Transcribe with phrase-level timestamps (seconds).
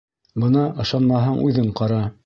[0.43, 2.07] Бына, ышанмаһаң, үҙең ҡара.